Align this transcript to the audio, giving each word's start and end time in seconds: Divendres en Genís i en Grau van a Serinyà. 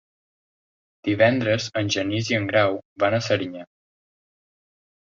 Divendres 1.09 1.69
en 1.83 1.93
Genís 1.97 2.33
i 2.33 2.39
en 2.41 2.51
Grau 2.55 2.83
van 3.07 3.19
a 3.19 3.23
Serinyà. 3.31 3.71